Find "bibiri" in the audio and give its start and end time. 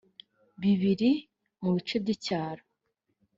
0.61-1.11